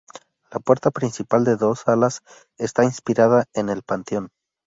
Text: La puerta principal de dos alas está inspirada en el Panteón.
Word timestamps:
La 0.51 0.59
puerta 0.59 0.89
principal 0.89 1.43
de 1.43 1.57
dos 1.57 1.87
alas 1.87 2.23
está 2.57 2.83
inspirada 2.83 3.45
en 3.53 3.69
el 3.69 3.83
Panteón. 3.83 4.29